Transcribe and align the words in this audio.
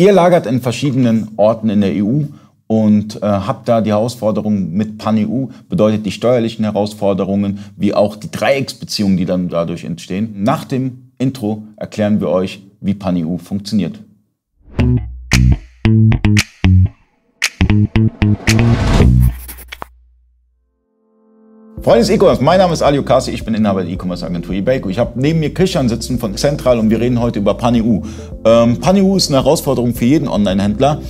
Ihr 0.00 0.12
lagert 0.12 0.46
in 0.46 0.60
verschiedenen 0.60 1.32
Orten 1.36 1.70
in 1.70 1.80
der 1.80 1.92
EU 1.92 2.20
und 2.68 3.16
äh, 3.16 3.26
habt 3.26 3.68
da 3.68 3.80
die 3.80 3.90
Herausforderungen 3.90 4.70
mit 4.72 4.96
PanEU, 4.96 5.48
bedeutet 5.68 6.06
die 6.06 6.12
steuerlichen 6.12 6.64
Herausforderungen, 6.64 7.64
wie 7.76 7.94
auch 7.94 8.14
die 8.14 8.30
Dreiecksbeziehungen, 8.30 9.16
die 9.16 9.24
dann 9.24 9.48
dadurch 9.48 9.82
entstehen. 9.82 10.44
Nach 10.44 10.64
dem 10.64 11.10
Intro 11.18 11.64
erklären 11.74 12.20
wir 12.20 12.28
euch, 12.28 12.62
wie 12.80 12.94
PanEU 12.94 13.38
funktioniert. 13.38 13.98
Freunde 21.88 22.04
des 22.04 22.10
E-Commerce, 22.10 22.44
mein 22.44 22.58
Name 22.58 22.74
ist 22.74 22.82
Ali 22.82 22.98
Okasi, 22.98 23.30
ich 23.30 23.46
bin 23.46 23.54
Inhaber 23.54 23.82
der 23.82 23.90
E-Commerce 23.90 24.22
Agentur 24.22 24.54
eBayco. 24.54 24.90
Ich 24.90 24.98
habe 24.98 25.18
neben 25.18 25.40
mir 25.40 25.54
Christian 25.54 25.88
sitzen 25.88 26.18
von 26.18 26.36
Central 26.36 26.78
und 26.78 26.90
wir 26.90 27.00
reden 27.00 27.18
heute 27.18 27.38
über 27.38 27.54
PanEU. 27.54 28.02
Ähm, 28.44 28.78
PanEU 28.78 29.16
ist 29.16 29.30
eine 29.30 29.38
Herausforderung 29.38 29.94
für 29.94 30.04
jeden 30.04 30.28
Online-Händler. 30.28 31.00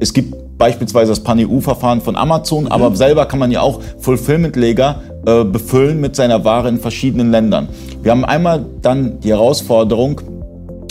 Es 0.00 0.12
gibt 0.12 0.34
beispielsweise 0.58 1.12
das 1.12 1.20
PanEU-Verfahren 1.20 2.00
von 2.00 2.16
Amazon, 2.16 2.64
mhm. 2.64 2.72
aber 2.72 2.96
selber 2.96 3.26
kann 3.26 3.38
man 3.38 3.52
ja 3.52 3.60
auch 3.60 3.80
Fulfillment-Leger 4.00 5.02
äh, 5.24 5.44
befüllen 5.44 6.00
mit 6.00 6.16
seiner 6.16 6.44
Ware 6.44 6.68
in 6.68 6.80
verschiedenen 6.80 7.30
Ländern. 7.30 7.68
Wir 8.02 8.10
haben 8.10 8.24
einmal 8.24 8.66
dann 8.82 9.20
die 9.20 9.28
Herausforderung 9.28 10.20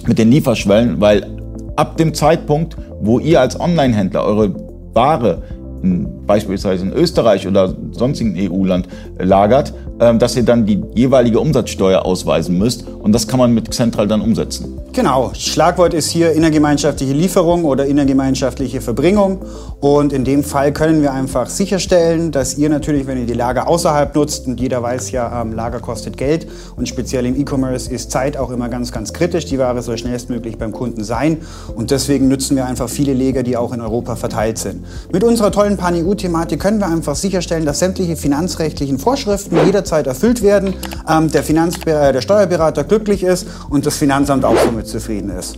mit 0.07 0.19
den 0.19 0.31
Lieferschwellen, 0.31 1.01
weil 1.01 1.27
ab 1.75 1.97
dem 1.97 2.13
Zeitpunkt, 2.13 2.77
wo 3.01 3.19
ihr 3.19 3.41
als 3.41 3.59
Online-Händler 3.59 4.23
eure 4.23 4.55
Ware 4.93 5.41
in, 5.83 6.25
beispielsweise 6.25 6.85
in 6.85 6.93
Österreich 6.93 7.45
oder 7.45 7.75
sonstigen 7.93 8.35
EU-Land 8.37 8.87
lagert, 9.19 9.73
ähm, 9.99 10.19
dass 10.19 10.35
ihr 10.35 10.43
dann 10.43 10.65
die 10.65 10.83
jeweilige 10.95 11.39
Umsatzsteuer 11.39 12.03
ausweisen 12.05 12.57
müsst. 12.57 12.85
Und 12.87 13.13
das 13.13 13.27
kann 13.27 13.39
man 13.39 13.53
mit 13.53 13.73
Central 13.73 14.07
dann 14.07 14.21
umsetzen. 14.21 14.79
Genau. 14.93 15.31
Schlagwort 15.33 15.93
ist 15.93 16.09
hier 16.09 16.33
innergemeinschaftliche 16.33 17.13
Lieferung 17.13 17.65
oder 17.65 17.85
innergemeinschaftliche 17.85 18.79
Verbringung. 18.79 19.39
Und 19.79 20.13
in 20.13 20.23
dem 20.23 20.43
Fall 20.43 20.71
können 20.71 21.01
wir 21.01 21.13
einfach 21.13 21.49
sicherstellen, 21.49 22.31
dass 22.31 22.57
ihr 22.57 22.69
natürlich, 22.69 23.07
wenn 23.07 23.17
ihr 23.17 23.25
die 23.25 23.33
Lager 23.33 23.67
außerhalb 23.67 24.15
nutzt, 24.15 24.45
und 24.45 24.59
jeder 24.59 24.83
weiß 24.83 25.11
ja, 25.11 25.41
ähm, 25.41 25.53
Lager 25.53 25.79
kostet 25.79 26.17
Geld 26.17 26.47
und 26.75 26.87
speziell 26.87 27.25
im 27.25 27.39
E-Commerce 27.39 27.91
ist 27.91 28.11
Zeit 28.11 28.37
auch 28.37 28.51
immer 28.51 28.69
ganz, 28.69 28.91
ganz 28.91 29.13
kritisch. 29.13 29.45
Die 29.45 29.57
Ware 29.57 29.81
soll 29.81 29.97
schnellstmöglich 29.97 30.57
beim 30.57 30.71
Kunden 30.71 31.03
sein. 31.03 31.37
Und 31.75 31.91
deswegen 31.91 32.27
nutzen 32.27 32.55
wir 32.55 32.65
einfach 32.65 32.89
viele 32.89 33.13
Lager, 33.13 33.43
die 33.43 33.57
auch 33.57 33.73
in 33.73 33.81
Europa 33.81 34.15
verteilt 34.15 34.57
sind. 34.57 34.83
Mit 35.11 35.23
unserer 35.23 35.51
tollen 35.51 35.77
Pan-EU-Thematik 35.77 36.59
können 36.59 36.79
wir 36.79 36.87
einfach 36.87 37.15
sicherstellen, 37.15 37.65
dass 37.65 37.79
sämtliche 37.83 38.15
finanzrechtlichen 38.15 38.97
Vorschriften 38.97 39.55
jeder 39.55 39.73
jederzeit 39.73 40.07
erfüllt 40.07 40.41
werden, 40.41 40.73
ähm, 41.09 41.29
der, 41.29 41.41
äh, 41.49 42.13
der 42.13 42.21
Steuerberater 42.21 42.85
glücklich 42.85 43.23
ist 43.23 43.45
und 43.69 43.85
das 43.85 43.97
Finanzamt 43.97 44.45
auch 44.45 44.55
somit 44.63 44.87
zufrieden 44.87 45.29
ist. 45.31 45.57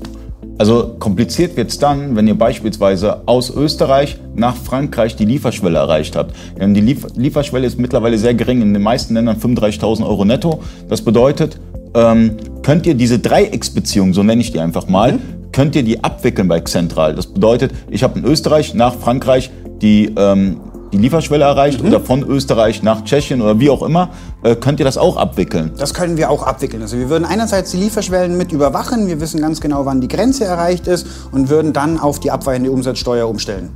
Also 0.57 0.95
kompliziert 0.97 1.55
wird 1.55 1.69
es 1.69 1.77
dann, 1.77 2.15
wenn 2.15 2.27
ihr 2.27 2.37
beispielsweise 2.37 3.27
aus 3.27 3.51
Österreich 3.51 4.17
nach 4.35 4.55
Frankreich 4.55 5.15
die 5.15 5.25
Lieferschwelle 5.25 5.77
erreicht 5.77 6.15
habt. 6.15 6.33
Denn 6.59 6.73
die 6.73 6.81
Lief 6.81 7.05
Lieferschwelle 7.15 7.67
ist 7.67 7.77
mittlerweile 7.77 8.17
sehr 8.17 8.33
gering, 8.33 8.61
in 8.61 8.73
den 8.73 8.81
meisten 8.81 9.13
Ländern 9.13 9.37
35.000 9.37 10.07
Euro 10.07 10.25
netto. 10.25 10.61
Das 10.89 11.01
bedeutet, 11.01 11.59
ähm, 11.93 12.37
könnt 12.63 12.87
ihr 12.87 12.95
diese 12.95 13.19
Dreiecksbeziehung, 13.19 14.13
so 14.13 14.23
nenne 14.23 14.41
ich 14.41 14.51
die 14.51 14.61
einfach 14.61 14.87
mal, 14.87 15.13
mhm. 15.13 15.19
könnt 15.51 15.75
ihr 15.75 15.83
die 15.83 16.03
abwickeln 16.03 16.47
bei 16.47 16.59
Xentral. 16.59 17.13
Das 17.13 17.27
bedeutet, 17.27 17.71
ich 17.91 18.01
habe 18.01 18.17
in 18.17 18.25
Österreich 18.25 18.73
nach 18.73 18.95
Frankreich 18.95 19.51
die 19.81 20.11
ähm, 20.17 20.61
die 20.95 21.01
Lieferschwelle 21.01 21.43
erreicht 21.43 21.81
mhm. 21.81 21.89
oder 21.89 21.99
von 21.99 22.23
Österreich 22.23 22.83
nach 22.83 23.03
Tschechien 23.03 23.41
oder 23.41 23.59
wie 23.59 23.69
auch 23.69 23.83
immer, 23.83 24.09
äh, 24.43 24.55
könnt 24.55 24.79
ihr 24.79 24.85
das 24.85 24.97
auch 24.97 25.17
abwickeln? 25.17 25.71
Das 25.77 25.93
können 25.93 26.17
wir 26.17 26.29
auch 26.29 26.43
abwickeln. 26.43 26.81
Also 26.81 26.97
wir 26.97 27.09
würden 27.09 27.25
einerseits 27.25 27.71
die 27.71 27.77
Lieferschwellen 27.77 28.37
mit 28.37 28.51
überwachen, 28.51 29.07
wir 29.07 29.19
wissen 29.19 29.41
ganz 29.41 29.61
genau, 29.61 29.85
wann 29.85 30.01
die 30.01 30.07
Grenze 30.07 30.45
erreicht 30.45 30.87
ist 30.87 31.07
und 31.31 31.49
würden 31.49 31.73
dann 31.73 31.99
auf 31.99 32.19
die 32.19 32.31
abweichende 32.31 32.71
Umsatzsteuer 32.71 33.27
umstellen. 33.27 33.69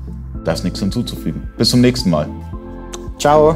Da 0.43 0.53
ist 0.53 0.63
nichts 0.63 0.79
hinzuzufügen. 0.79 1.43
Bis 1.57 1.69
zum 1.69 1.81
nächsten 1.81 2.09
Mal. 2.09 2.27
Ciao. 3.17 3.55